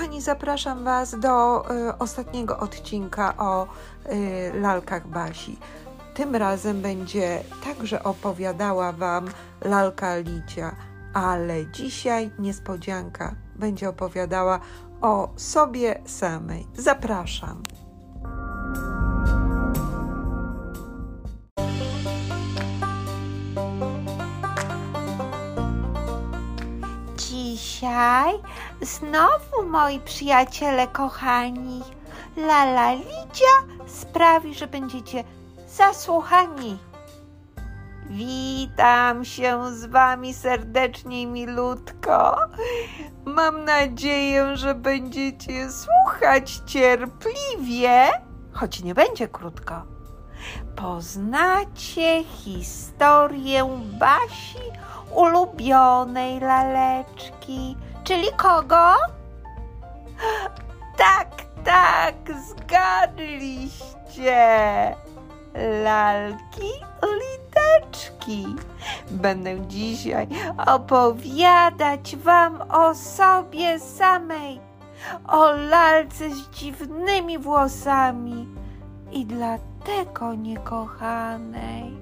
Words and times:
Kochani, 0.00 0.20
zapraszam 0.20 0.84
Was 0.84 1.20
do 1.20 1.64
y, 1.70 1.98
ostatniego 1.98 2.58
odcinka 2.58 3.36
o 3.36 3.66
y, 3.66 4.60
lalkach 4.60 5.06
Basi. 5.06 5.58
Tym 6.14 6.36
razem 6.36 6.82
będzie 6.82 7.42
także 7.64 8.02
opowiadała 8.02 8.92
Wam 8.92 9.28
lalka 9.64 10.16
Licia, 10.16 10.76
ale 11.14 11.66
dzisiaj 11.66 12.30
niespodzianka 12.38 13.34
będzie 13.56 13.88
opowiadała 13.88 14.60
o 15.00 15.28
sobie 15.36 16.00
samej. 16.06 16.66
Zapraszam. 16.74 17.62
Dzisiaj 27.16 28.40
znowu 28.82 29.66
moi 29.66 30.00
przyjaciele 30.00 30.86
kochani, 30.86 31.82
Lala 32.36 32.92
Lidia 32.92 33.76
sprawi, 33.86 34.54
że 34.54 34.66
będziecie 34.66 35.24
zasłuchani. 35.68 36.78
Witam 38.10 39.24
się 39.24 39.74
z 39.74 39.86
wami 39.86 40.34
serdecznie 40.34 41.26
milutko. 41.26 42.36
Mam 43.24 43.64
nadzieję, 43.64 44.56
że 44.56 44.74
będziecie 44.74 45.68
słuchać 45.72 46.62
cierpliwie, 46.66 48.08
choć 48.52 48.82
nie 48.82 48.94
będzie 48.94 49.28
krótko. 49.28 49.82
Poznacie 50.76 52.24
historię 52.24 53.80
Basi 53.98 54.58
ulubionej 55.14 56.40
laleczki. 56.40 57.76
Czyli 58.10 58.32
kogo? 58.36 58.94
Tak, 60.96 61.28
tak, 61.64 62.14
zgadliście. 62.48 64.36
Lalki 65.84 66.70
liteczki. 67.02 68.46
Będę 69.10 69.66
dzisiaj 69.66 70.28
opowiadać 70.66 72.16
wam 72.16 72.62
o 72.70 72.94
sobie 72.94 73.80
samej, 73.80 74.60
o 75.28 75.52
lalce 75.52 76.30
z 76.30 76.50
dziwnymi 76.50 77.38
włosami 77.38 78.48
i 79.12 79.26
dlatego 79.26 80.34
niekochanej. 80.34 81.96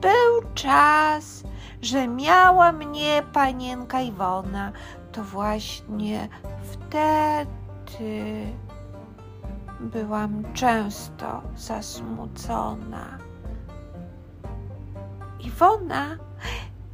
Był 0.00 0.42
czas, 0.54 1.42
że 1.82 2.08
miała 2.08 2.72
mnie 2.72 3.22
panienka 3.32 4.00
Iwona, 4.00 4.72
to 5.12 5.22
właśnie 5.24 6.28
wtedy 6.62 8.46
byłam 9.80 10.44
często 10.54 11.42
zasmucona. 11.56 13.18
Iwona 15.40 16.16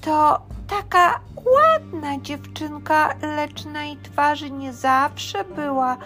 to 0.00 0.42
taka 0.66 1.20
ładna 1.36 2.20
dziewczynka, 2.20 3.14
lecz 3.22 3.64
na 3.64 3.84
jej 3.84 3.96
twarzy 3.96 4.50
nie 4.50 4.72
zawsze 4.72 5.44
była 5.44 5.96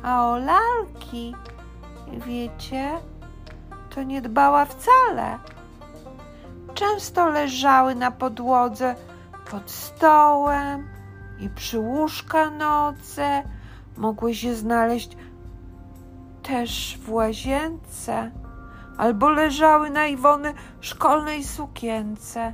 a 0.04 0.28
o 0.28 0.38
lalki, 0.38 1.36
wiecie, 2.26 2.92
to 3.90 4.04
nie 4.04 4.22
dbała 4.22 4.66
wcale. 4.66 5.40
Często 6.74 7.30
leżały 7.30 7.96
na 7.96 8.12
podłodze 8.12 8.96
pod 9.52 9.72
stołem 9.72 10.90
i 11.40 11.50
przy 11.50 11.80
łóżka 11.80 12.50
noce. 12.50 13.44
Mogły 13.98 14.36
się 14.36 14.56
znaleźć 14.56 15.18
też 16.44 16.98
w 17.02 17.12
łazience 17.12 18.32
albo 19.00 19.30
leżały 19.30 19.90
na 19.90 20.08
Iwony 20.08 20.54
szkolnej 20.82 21.44
sukience. 21.44 22.54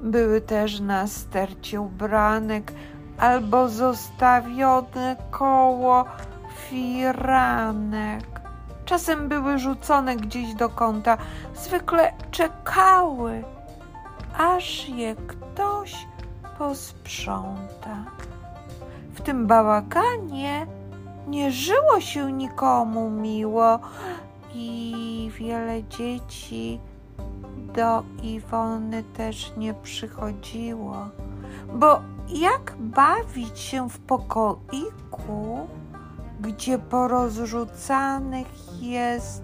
Były 0.00 0.40
też 0.40 0.80
na 0.80 1.06
stercie 1.06 1.80
ubranek 1.80 2.72
albo 3.18 3.68
zostawione 3.68 5.16
koło 5.30 6.04
firanek. 6.68 8.40
Czasem 8.84 9.28
były 9.28 9.58
rzucone 9.58 10.16
gdzieś 10.16 10.54
do 10.54 10.68
kąta, 10.68 11.16
zwykle 11.54 12.12
czekały, 12.30 13.44
aż 14.38 14.88
je 14.88 15.16
ktoś 15.16 16.06
posprząta. 16.58 17.96
W 19.14 19.20
tym 19.20 19.46
bałaganie 19.46 20.66
nie 21.26 21.52
żyło 21.52 22.00
się 22.00 22.32
nikomu 22.32 23.10
miło 23.10 23.78
i 24.54 25.30
wiele 25.38 25.84
dzieci 25.84 26.80
do 27.74 28.02
Iwony 28.22 29.02
też 29.02 29.52
nie 29.56 29.74
przychodziło, 29.74 30.96
bo 31.74 32.00
jak 32.28 32.76
bawić 32.78 33.58
się 33.58 33.90
w 33.90 33.98
pokoiku, 33.98 35.66
gdzie 36.40 36.78
porozrzucanych 36.78 38.82
jest 38.82 39.42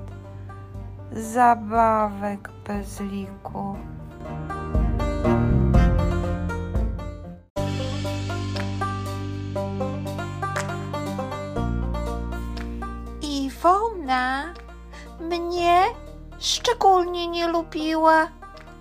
zabawek 1.12 2.50
bez 2.66 3.00
liku. 3.00 3.76
Mnie 15.20 15.82
szczególnie 16.38 17.28
nie 17.28 17.48
lubiła 17.48 18.28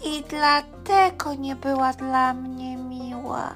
i 0.05 0.23
dlatego 0.29 1.33
nie 1.33 1.55
była 1.55 1.93
dla 1.93 2.33
mnie 2.33 2.77
miła. 2.77 3.55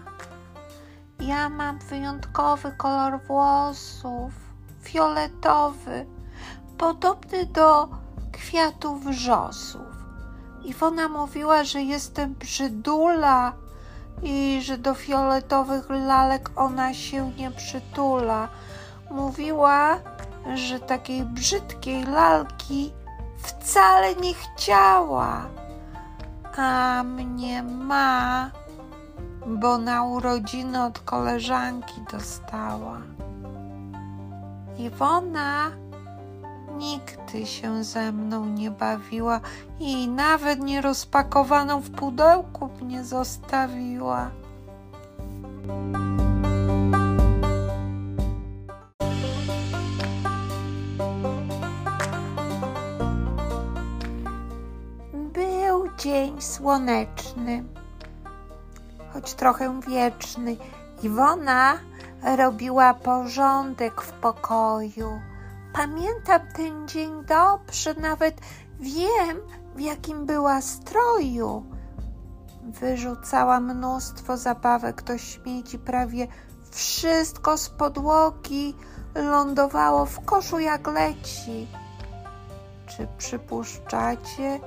Ja 1.20 1.50
mam 1.50 1.80
wyjątkowy 1.80 2.72
kolor 2.78 3.20
włosów, 3.28 4.32
fioletowy, 4.84 6.06
podobny 6.78 7.46
do 7.46 7.88
kwiatów 8.32 9.06
wrzosów. 9.06 9.82
Iwona 10.64 11.08
mówiła, 11.08 11.64
że 11.64 11.82
jestem 11.82 12.34
brzydula 12.34 13.54
i 14.24 14.62
że 14.62 14.78
do 14.78 14.94
fioletowych 14.94 15.90
lalek 15.90 16.50
ona 16.56 16.94
się 16.94 17.32
nie 17.32 17.52
przytula. 17.52 18.48
Mówiła, 19.12 20.00
że 20.56 20.80
takiej 20.80 21.24
brzydkiej 21.24 22.06
lalki 22.06 22.94
wcale 23.38 24.16
nie 24.16 24.34
chciała, 24.34 25.46
a 26.58 27.04
mnie 27.04 27.64
ma, 27.64 28.52
bo 29.48 29.78
na 29.78 30.04
urodziny 30.04 30.84
od 30.84 31.00
koleżanki 31.00 32.02
dostała. 32.12 33.02
Iwona 34.78 35.72
nigdy 36.78 37.46
się 37.46 37.84
ze 37.84 38.12
mną 38.12 38.46
nie 38.46 38.72
bawiła 38.72 39.40
i 39.80 40.08
nawet 40.08 40.60
nie 40.60 40.82
rozpakowaną 40.82 41.80
w 41.80 41.92
pudełku 41.92 42.70
mnie 42.82 43.04
zostawiła. 43.04 44.32
Dzień 56.02 56.42
słoneczny, 56.42 57.64
choć 59.14 59.34
trochę 59.34 59.82
wieczny. 59.82 60.58
Iwona 61.04 61.78
robiła 62.38 62.94
porządek 62.94 64.02
w 64.02 64.12
pokoju, 64.12 65.20
Pamiętam 65.74 66.42
ten 66.56 66.88
dzień 66.88 67.26
dobrze, 67.26 67.94
nawet 67.94 68.42
wiem, 68.80 69.42
w 69.76 69.80
jakim 69.80 70.26
była 70.26 70.62
stroju. 70.62 71.66
Wyrzucała 72.64 73.60
mnóstwo 73.60 74.38
zabawek 74.38 75.02
do 75.02 75.18
śmieci, 75.18 75.80
prawie 75.80 76.28
wszystko 76.72 77.58
z 77.58 77.70
podłogi 77.70 78.76
lądowało 79.16 80.06
w 80.06 80.26
koszu 80.26 80.60
jak 80.60 80.88
leci. 80.88 81.68
Czy 82.88 83.08
przypuszczacie, 83.18 84.60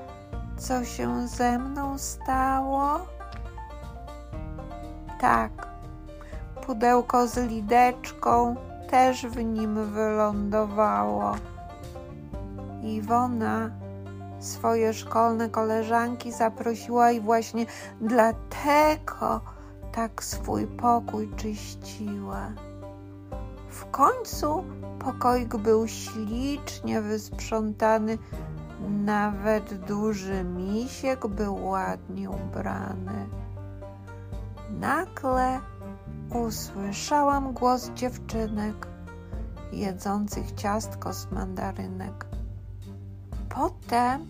co 0.56 0.84
się 0.84 1.28
ze 1.28 1.58
mną 1.58 1.98
stało? 1.98 3.06
Tak, 5.20 5.68
pudełko 6.66 7.26
z 7.26 7.36
lideczką 7.36 8.56
też 8.90 9.26
w 9.26 9.44
nim 9.44 9.84
wylądowało. 9.84 11.36
Iwona 12.82 13.70
swoje 14.40 14.92
szkolne 14.92 15.48
koleżanki 15.48 16.32
zaprosiła 16.32 17.10
i 17.10 17.20
właśnie 17.20 17.66
dlatego 18.00 19.40
tak 19.92 20.24
swój 20.24 20.66
pokój 20.66 21.30
czyściła. 21.36 22.48
W 23.68 23.90
końcu 23.90 24.64
pokoik 24.98 25.56
był 25.56 25.88
ślicznie 25.88 27.00
wysprzątany, 27.00 28.18
nawet 28.88 29.75
duży 29.75 30.44
misiek 30.44 31.26
był 31.26 31.64
ładnie 31.64 32.31
ubrany. 32.31 33.26
Nagle 34.70 35.60
usłyszałam 36.31 37.52
głos 37.52 37.90
dziewczynek 37.90 38.86
jedzących 39.72 40.52
ciastko 40.52 41.12
z 41.12 41.31
mandarynek. 41.31 42.26
Potem 43.48 44.28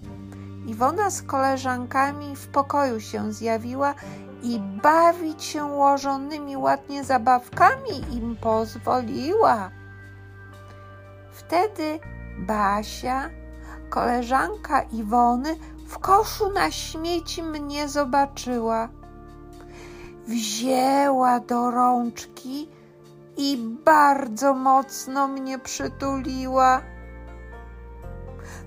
Iwona 0.67 1.11
z 1.11 1.23
koleżankami 1.23 2.37
w 2.37 2.49
pokoju 2.49 3.01
się 3.01 3.33
zjawiła 3.33 3.95
i 4.43 4.61
bawić 4.83 5.45
się 5.45 5.65
łożonymi 5.65 6.57
ładnie 6.57 7.05
zabawkami 7.05 8.17
im 8.17 8.37
pozwoliła. 8.37 9.71
Wtedy 11.31 12.01
Basia, 12.39 13.31
koleżanka 13.95 14.83
Iwony, 14.83 15.57
w 15.87 15.99
koszu 15.99 16.51
na 16.51 16.71
śmieci 16.71 17.43
mnie 17.43 17.89
zobaczyła. 17.89 18.89
Wzięła 20.27 21.41
do 21.41 21.71
rączki 21.71 22.69
i 23.37 23.59
bardzo 23.85 24.55
mocno 24.55 25.29
mnie 25.29 25.59
przytuliła. 25.59 26.81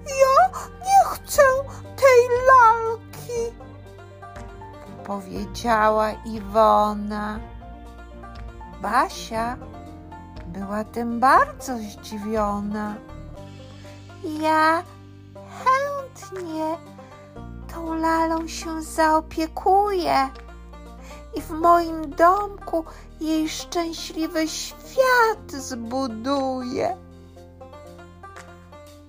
Ja 0.06 0.60
nie 0.86 1.06
chcę 1.06 1.42
tej 1.96 2.22
lalki, 2.48 3.58
powiedziała 5.04 6.12
Iwona. 6.12 7.40
Basia 8.82 9.58
była 10.48 10.84
tym 10.84 11.20
bardzo 11.20 11.78
zdziwiona. 11.78 12.96
Ja 14.24 14.84
chętnie 16.28 16.78
tą 17.74 17.94
lalą 17.94 18.48
się 18.48 18.82
zaopiekuję 18.82 20.30
i 21.36 21.42
w 21.42 21.50
moim 21.50 22.10
domku 22.10 22.86
jej 23.20 23.50
szczęśliwy 23.50 24.48
świat 24.48 25.52
zbuduję. 25.52 26.98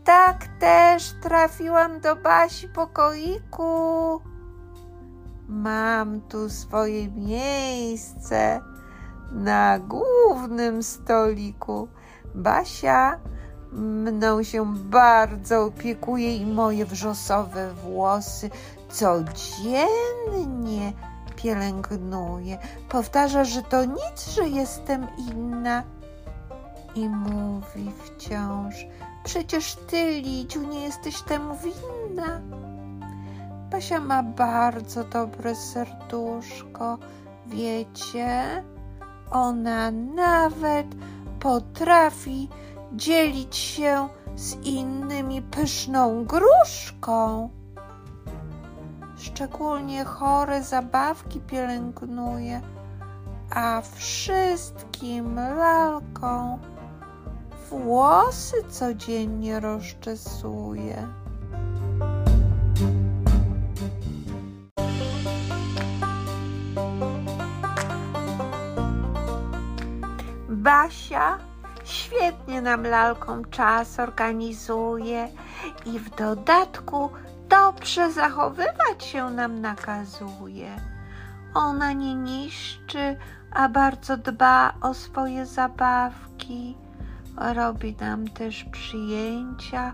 Tak 0.05 0.47
też 0.61 1.15
trafiłam 1.23 2.01
do 2.01 2.17
Basi 2.17 2.69
pokoiku. 2.69 4.21
Mam 5.49 6.21
tu 6.21 6.51
swoje 6.51 7.09
miejsce 7.09 8.61
na 9.33 9.79
głównym 9.79 10.83
stoliku. 10.83 11.89
Basia 12.35 13.19
mną 13.73 14.43
się 14.43 14.75
bardzo 14.75 15.65
opiekuje 15.65 16.37
i 16.37 16.47
moje 16.47 16.87
wrzosowe 16.87 17.75
włosy 17.75 18.51
codziennie 18.89 19.89
pielęgnuje. 21.37 22.59
Powtarza, 22.89 23.45
że 23.45 23.63
to 23.63 23.85
nic, 23.85 24.35
że 24.35 24.49
jestem 24.49 25.07
inna. 25.19 25.83
I 26.95 27.09
mówi 27.09 27.93
wciąż, 28.05 28.87
przecież 29.25 29.75
ty, 29.75 30.21
Liciu, 30.21 30.63
nie 30.69 30.81
jesteś 30.81 31.23
temu 31.23 31.55
winna. 31.57 32.41
Basia 33.71 34.01
ma 34.01 34.23
bardzo 34.23 35.05
dobre 35.05 35.55
serduszko, 35.55 36.99
wiecie? 37.47 38.65
Ona 39.31 39.91
nawet 39.91 40.87
potrafi 41.41 42.49
dzielić 42.93 43.57
się 43.57 44.09
z 44.37 44.55
innymi 44.55 45.43
pyszną 45.43 46.25
gruszką. 46.25 47.51
Szczególnie 49.17 50.05
chore 50.05 50.63
zabawki 50.63 51.41
pielęgnuje, 51.41 52.61
a 53.51 53.83
wszystkim 53.95 55.35
lalką 55.37 56.59
włosy 57.71 58.57
codziennie 58.71 59.61
rozczesuje. 59.61 61.09
Basia 70.49 71.48
świetnie 71.89 72.63
nam 72.63 72.83
lalką 72.83 73.45
czas 73.45 74.01
organizuje 74.01 75.29
i 75.87 75.99
w 75.99 76.11
dodatku 76.11 77.11
dobrze 77.49 78.13
zachowywać 78.13 79.05
się 79.05 79.31
nam 79.31 79.61
nakazuje. 79.61 80.77
Ona 81.55 81.93
nie 81.93 82.15
niszczy, 82.15 83.17
a 83.51 83.69
bardzo 83.69 84.17
dba 84.17 84.75
o 84.81 84.95
swoje 84.95 85.47
zabawki. 85.47 86.77
Robi 87.55 87.97
nam 88.01 88.29
też 88.29 88.65
przyjęcia, 88.65 89.93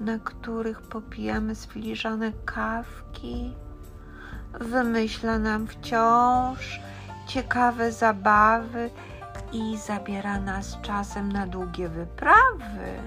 na 0.00 0.18
których 0.18 0.82
popijamy 0.82 1.54
z 1.54 1.66
filiżanek 1.66 2.44
kawki. 2.44 3.54
Wymyśla 4.60 5.38
nam 5.38 5.66
wciąż 5.66 6.80
ciekawe 7.26 7.92
zabawy 7.92 8.90
i 9.56 9.76
zabiera 9.76 10.40
nas 10.40 10.78
czasem 10.82 11.32
na 11.32 11.46
długie 11.46 11.88
wyprawy. 11.88 13.00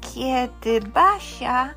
Kiedy 0.00 0.80
Basia 0.80 1.68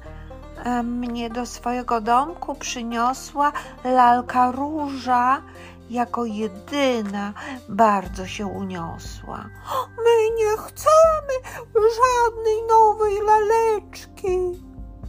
mnie 0.83 1.29
do 1.29 1.45
swojego 1.45 2.01
domku 2.01 2.55
przyniosła 2.55 3.51
lalka 3.83 4.51
róża, 4.51 5.41
jako 5.89 6.25
jedyna 6.25 7.33
bardzo 7.69 8.27
się 8.27 8.47
uniosła. 8.47 9.49
My 9.97 10.35
nie 10.37 10.57
chcemy 10.57 11.33
żadnej 11.73 12.63
nowej 12.69 13.15
laleczki, 13.21 14.37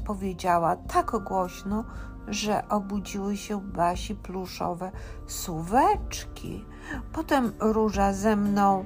powiedziała 0.07 0.77
tak 0.77 1.11
głośno, 1.11 1.85
że 2.29 2.69
obudziły 2.69 3.37
się 3.37 3.61
Basi 3.61 4.15
pluszowe 4.15 4.91
suweczki. 5.27 6.65
Potem 7.13 7.53
róża 7.61 8.13
ze 8.13 8.37
mną 8.37 8.85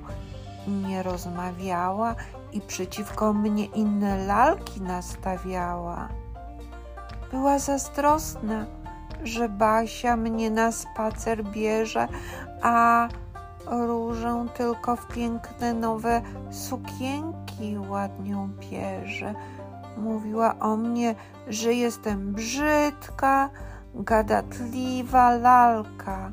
nie 0.68 1.02
rozmawiała 1.02 2.14
i 2.52 2.60
przeciwko 2.60 3.32
mnie 3.32 3.64
inne 3.64 4.26
lalki 4.26 4.80
nastawiała. 4.80 6.08
Była 7.30 7.58
zazdrosna 7.58 8.66
że 9.24 9.48
Basia 9.48 10.16
mnie 10.16 10.50
na 10.50 10.72
spacer 10.72 11.44
bierze, 11.44 12.08
a 12.62 13.08
różę 13.66 14.46
tylko 14.54 14.96
w 14.96 15.08
piękne 15.08 15.74
nowe 15.74 16.22
sukienki 16.50 17.78
ładnią 17.88 18.50
pierze. 18.60 19.34
Mówiła 19.96 20.58
o 20.58 20.76
mnie, 20.76 21.14
że 21.48 21.74
jestem 21.74 22.32
brzydka, 22.32 23.50
gadatliwa 23.94 25.34
lalka 25.34 26.30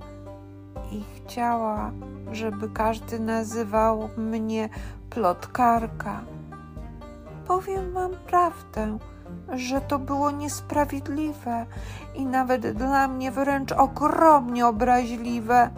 i 0.92 1.04
chciała, 1.16 1.92
żeby 2.32 2.70
każdy 2.70 3.20
nazywał 3.20 4.10
mnie 4.18 4.70
plotkarka. 5.10 6.22
Powiem 7.48 7.94
wam 7.94 8.12
prawdę, 8.28 8.98
że 9.56 9.82
to 9.82 10.00
było 10.00 10.32
niesprawiedliwe 10.32 11.66
i 12.16 12.26
nawet 12.26 12.72
dla 12.78 13.08
mnie 13.08 13.32
wręcz 13.32 13.72
ogromnie 13.72 14.68
obraźliwe. 14.68 15.70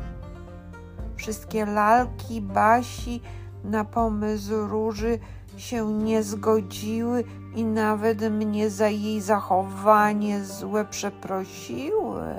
Wszystkie 1.15 1.65
lalki, 1.65 2.41
Basi 2.41 3.22
na 3.63 3.84
pomysł 3.84 4.68
Róży 4.68 5.20
się 5.58 5.94
nie 5.94 6.24
zgodziły 6.24 7.24
i 7.56 7.63
nawet 7.63 8.22
mnie 8.32 8.70
za 8.70 8.89
jej 8.89 9.22
zachowanie 9.22 10.44
złe 10.44 10.86
przeprosiły. 10.86 12.36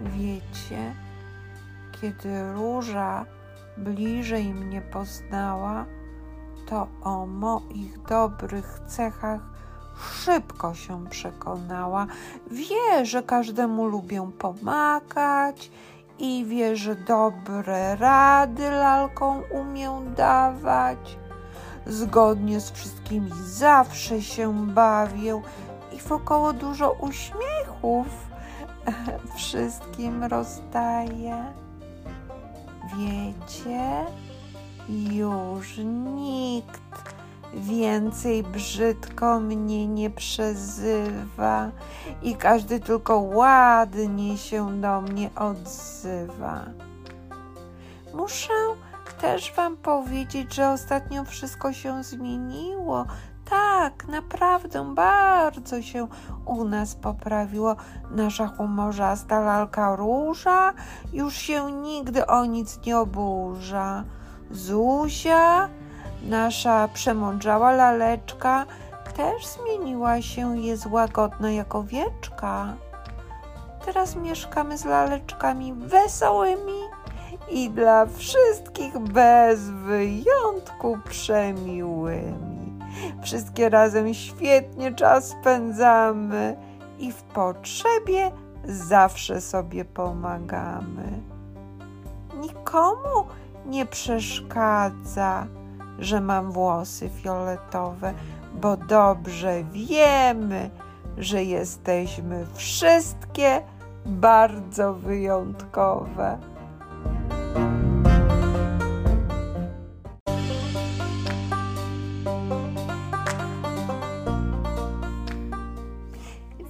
Wiecie, 0.00 0.94
kiedy 2.00 2.52
Róża 2.52 3.26
bliżej 3.76 4.54
mnie 4.54 4.82
poznała, 4.82 5.86
to 6.66 6.86
o 7.02 7.26
moich 7.26 8.02
dobrych 8.02 8.80
cechach 8.86 9.40
szybko 10.24 10.74
się 10.74 11.06
przekonała. 11.06 12.06
Wie, 12.50 13.06
że 13.06 13.22
każdemu 13.22 13.86
lubię 13.86 14.30
pomagać 14.38 15.70
i 16.18 16.44
wie, 16.44 16.76
że 16.76 16.94
dobre 16.94 17.96
rady 17.96 18.70
lalką 18.70 19.42
umiem 19.50 20.14
dawać. 20.14 21.18
Zgodnie 21.86 22.60
z 22.60 22.70
wszystkimi 22.70 23.30
zawsze 23.44 24.22
się 24.22 24.66
bawię 24.66 25.42
i 25.92 26.00
wokoło 26.00 26.52
dużo 26.52 26.92
uśmiechów 26.92 28.06
wszystkim 29.36 30.24
rozdaję. 30.24 31.44
Wiecie, 32.96 34.06
już 34.88 35.78
nikt 36.14 36.80
więcej 37.54 38.42
brzydko 38.42 39.40
mnie 39.40 39.88
nie 39.88 40.10
przezywa 40.10 41.70
i 42.22 42.36
każdy 42.36 42.80
tylko 42.80 43.18
ładnie 43.18 44.38
się 44.38 44.80
do 44.80 45.00
mnie 45.00 45.30
odzywa. 45.34 46.64
Muszę 48.14 48.52
też 49.20 49.52
Wam 49.56 49.76
powiedzieć, 49.76 50.54
że 50.54 50.70
ostatnio 50.70 51.24
wszystko 51.24 51.72
się 51.72 52.04
zmieniło. 52.04 53.06
Tak, 53.50 54.08
naprawdę 54.08 54.94
bardzo 54.94 55.82
się 55.82 56.08
u 56.44 56.64
nas 56.64 56.94
poprawiło. 56.94 57.76
Nasza 58.10 58.46
humorzasta 58.46 59.40
lalka 59.40 59.96
róża 59.96 60.72
już 61.12 61.34
się 61.34 61.72
nigdy 61.72 62.26
o 62.26 62.44
nic 62.44 62.78
nie 62.86 62.98
oburza. 62.98 64.04
Zuzia, 64.50 65.68
nasza 66.22 66.88
przemądrzała 66.88 67.72
laleczka, 67.72 68.66
też 69.16 69.46
zmieniła 69.46 70.22
się, 70.22 70.58
jest 70.58 70.86
łagodna 70.86 71.50
jak 71.50 71.74
owieczka. 71.74 72.74
Teraz 73.84 74.16
mieszkamy 74.16 74.78
z 74.78 74.84
laleczkami 74.84 75.72
wesołymi 75.72 76.80
i 77.50 77.70
dla 77.70 78.06
wszystkich 78.06 78.98
bez 78.98 79.70
wyjątku 79.70 80.98
przemiłymi. 81.08 82.78
Wszystkie 83.22 83.68
razem 83.68 84.14
świetnie 84.14 84.94
czas 84.94 85.28
spędzamy 85.28 86.56
i 86.98 87.12
w 87.12 87.22
potrzebie 87.22 88.30
zawsze 88.64 89.40
sobie 89.40 89.84
pomagamy. 89.84 91.20
Nikomu 92.40 93.24
nie 93.66 93.86
przeszkadza, 93.86 95.46
że 95.98 96.20
mam 96.20 96.52
włosy 96.52 97.10
fioletowe, 97.22 98.14
bo 98.54 98.76
dobrze 98.76 99.64
wiemy, 99.64 100.70
że 101.18 101.44
jesteśmy 101.44 102.46
wszystkie 102.54 103.62
bardzo 104.06 104.94
wyjątkowe. 104.94 106.38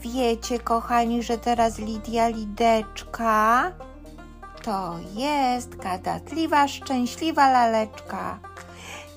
Wiecie, 0.00 0.58
kochani, 0.58 1.22
że 1.22 1.38
teraz 1.38 1.78
Lidia 1.78 2.28
Lideczka 2.28 3.72
to 4.66 4.96
jest 5.14 5.76
gadatliwa, 5.76 6.68
szczęśliwa 6.68 7.50
laleczka. 7.50 8.38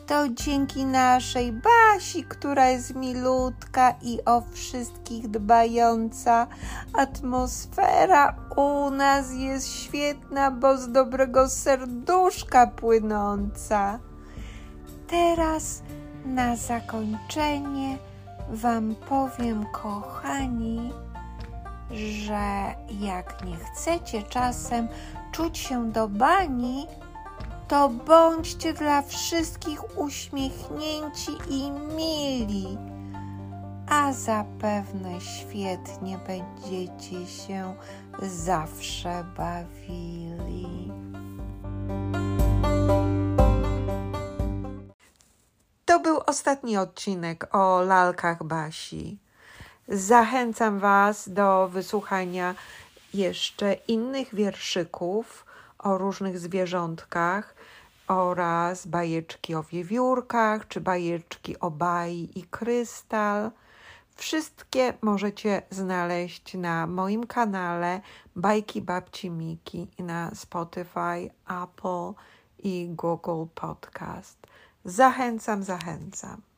To 0.08 0.30
dzięki 0.30 0.86
naszej 0.86 1.52
Basi, 1.54 2.24
która 2.24 2.70
jest 2.70 2.96
milutka 2.96 3.94
i 4.02 4.20
o 4.26 4.44
wszystkich 4.52 5.28
dbająca. 5.28 6.48
Atmosfera 6.94 8.36
u 8.56 8.90
nas 8.92 9.34
jest 9.34 9.68
świetna, 9.68 10.52
bo 10.52 10.78
z 10.78 10.92
dobrego 10.92 11.50
serduszka 11.50 12.68
płynąca. 12.68 14.00
Teraz 15.08 15.84
na 16.26 16.56
zakończenie 16.56 17.98
Wam 18.50 18.96
powiem, 18.96 19.66
kochani, 19.72 20.94
że 21.92 22.76
jak 22.90 23.46
nie 23.46 23.58
chcecie 23.58 24.24
czasem 24.24 24.88
czuć 25.32 25.58
się 25.58 25.92
do 25.92 26.08
bani, 26.08 26.88
to 27.68 27.90
bądźcie 27.90 28.74
dla 28.74 29.02
wszystkich 29.02 29.98
uśmiechnięci 29.98 31.32
i 31.50 31.72
mili, 31.72 32.78
a 33.90 34.14
zapewne 34.14 35.22
świetnie 35.22 36.20
będziecie 36.28 37.28
się 37.28 37.76
zawsze 38.22 39.26
bawili. 39.38 40.92
To 45.86 46.00
był 46.00 46.20
ostatni 46.26 46.78
odcinek 46.78 47.56
o 47.56 47.82
lalkach 47.82 48.44
Basi. 48.44 49.18
Zachęcam 49.88 50.80
Was 50.80 51.30
do 51.30 51.68
wysłuchania 51.68 52.56
jeszcze 53.14 53.74
innych 53.74 54.36
wierszyków 54.36 55.46
o 55.80 55.98
różnych 55.98 56.40
zwierzątkach 56.40 57.56
oraz 58.08 58.88
bajeczki 58.88 59.56
o 59.56 59.64
wiewiórkach 59.64 60.68
czy 60.68 60.82
bajeczki 60.82 61.60
o 61.60 61.72
bai 61.72 62.30
i 62.36 62.44
krystal. 62.44 63.52
Wszystkie 64.16 64.94
możecie 65.02 65.62
znaleźć 65.70 66.54
na 66.54 66.88
moim 66.88 67.28
kanale 67.28 68.02
Bajki 68.36 68.82
Babci 68.82 69.30
Miki 69.30 69.88
na 70.00 70.36
Spotify, 70.36 71.30
Apple 71.64 72.14
i 72.64 72.88
Google 72.90 73.46
Podcast. 73.56 74.48
Zachęcam, 74.86 75.64
zachęcam. 75.64 76.49